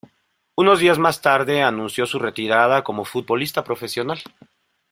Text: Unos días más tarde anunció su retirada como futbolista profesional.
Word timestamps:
Unos 0.55 0.79
días 0.79 0.97
más 0.97 1.21
tarde 1.21 1.61
anunció 1.61 2.07
su 2.07 2.17
retirada 2.17 2.83
como 2.83 3.05
futbolista 3.05 3.63
profesional. 3.63 4.19